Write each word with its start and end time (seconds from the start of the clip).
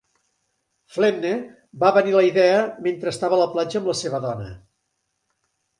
Flettner 0.95 1.33
va 1.85 1.93
venir 1.99 2.17
la 2.17 2.25
idea 2.31 2.65
mentre 2.89 3.15
estava 3.17 3.39
a 3.39 3.43
la 3.45 3.49
platja 3.55 3.83
amb 3.83 3.95
la 3.95 3.97
seva 4.05 4.27
dona. 4.29 4.53